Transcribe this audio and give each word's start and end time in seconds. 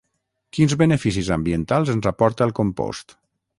Quins 0.57 0.73
beneficis 0.81 1.29
ambientals 1.37 1.93
ens 1.95 2.11
aporta 2.15 2.47
el 2.51 2.57
compost? 2.63 3.19